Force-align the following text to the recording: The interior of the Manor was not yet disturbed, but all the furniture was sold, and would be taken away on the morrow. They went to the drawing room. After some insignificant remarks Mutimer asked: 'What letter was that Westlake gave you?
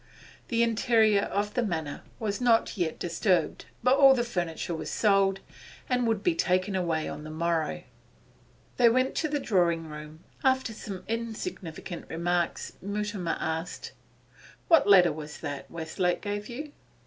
The 0.47 0.63
interior 0.63 1.21
of 1.25 1.53
the 1.53 1.61
Manor 1.61 2.01
was 2.17 2.41
not 2.41 2.75
yet 2.75 2.97
disturbed, 2.97 3.65
but 3.83 3.97
all 3.97 4.15
the 4.15 4.23
furniture 4.23 4.73
was 4.73 4.89
sold, 4.89 5.41
and 5.87 6.07
would 6.07 6.23
be 6.23 6.33
taken 6.33 6.75
away 6.75 7.07
on 7.07 7.23
the 7.23 7.29
morrow. 7.29 7.83
They 8.77 8.89
went 8.89 9.13
to 9.17 9.27
the 9.29 9.39
drawing 9.39 9.85
room. 9.89 10.23
After 10.43 10.73
some 10.73 11.03
insignificant 11.07 12.09
remarks 12.09 12.73
Mutimer 12.81 13.37
asked: 13.39 13.91
'What 14.69 14.89
letter 14.89 15.13
was 15.13 15.37
that 15.41 15.69
Westlake 15.69 16.21
gave 16.23 16.49
you? 16.49 16.71